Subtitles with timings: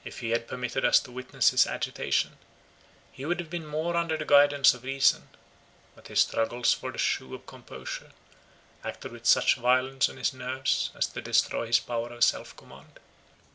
[0.03, 2.39] If he had permitted us to witness his agitation,
[3.11, 5.29] he would have been more under the guidance of reason;
[5.93, 8.11] but his struggles for the shew of composure,
[8.83, 12.99] acted with such violence on his nerves, as to destroy his power of self command.